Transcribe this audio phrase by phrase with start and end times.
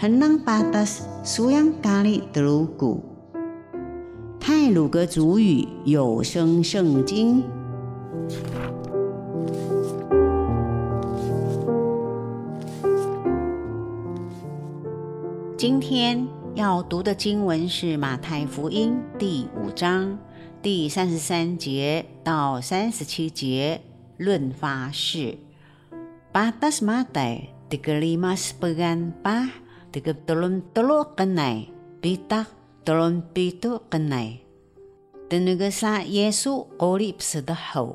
[0.00, 3.04] henang patas suyang kali telugu。
[4.40, 7.44] 泰鲁格族语有声圣经。
[15.58, 20.18] 今天要读的经文是马太福音第五章
[20.62, 23.82] 第三十三节到三十七节，
[24.16, 25.36] 论发誓。
[26.32, 29.50] Batas Mata tiga lima sepegan pah
[29.90, 32.48] tiga telun telu kenai bitak
[32.86, 34.42] telun pitu kenai.
[35.30, 37.94] Tenaga sa Yesu korip sedahaw.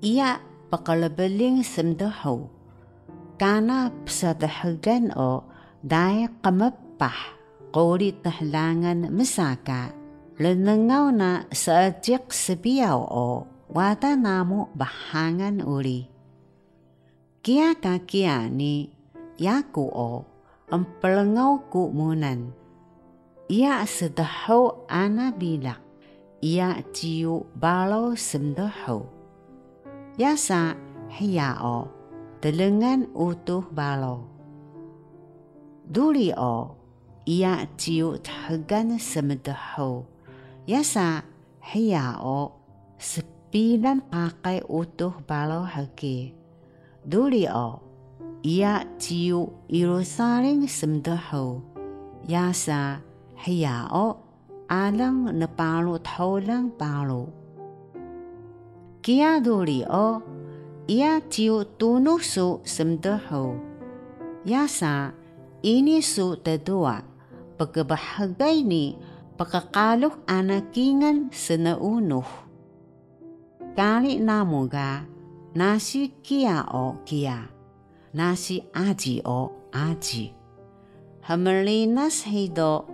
[0.00, 0.40] Ia
[0.72, 2.48] pakalabaling semdahaw.
[3.36, 5.44] Kana psadahagan o
[5.82, 7.36] dahil kamapah
[7.74, 9.92] qorit tahlangan masaka
[10.38, 16.06] lenengaw na sa ajik sabiyaw o wata namo bahangan uli.
[17.42, 19.01] Kia ka kia ni
[19.42, 20.22] yaku o
[20.70, 22.54] ang palangaw ku munan.
[23.50, 25.82] Ia sedahaw ana bilak.
[26.42, 29.02] Ia ciu balaw semdahaw.
[30.16, 30.78] Yasa
[31.12, 31.90] hiya o
[32.40, 34.22] telengan utuh balaw.
[35.86, 36.72] Duli o
[37.28, 40.02] ia ciu tagan semdahaw.
[40.64, 41.26] Yasa
[41.60, 42.56] hiya o
[42.96, 46.32] sepilan pakai utuh balaw hagi.
[47.04, 47.44] Duli
[48.42, 51.62] ia ciu irusaling semdahaw.
[52.26, 53.02] Yasa
[53.38, 54.18] hiya o
[54.66, 57.30] alang napalo taulang palo.
[59.02, 60.22] Kia duli o
[60.90, 63.54] ia ciu tunuh su semdahaw.
[64.42, 65.14] Yasa
[65.62, 67.06] ini su tadua
[67.58, 68.98] pagkabahagay ni
[69.38, 71.54] pagkakalok anakingan sa.
[73.72, 75.06] Kali namo ga
[75.54, 77.48] nasi kia o kia,
[78.12, 80.32] nasi aji o aji.
[81.24, 82.84] Hamelinas heido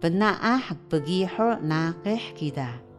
[0.00, 2.91] benaah begi hor nakih kita.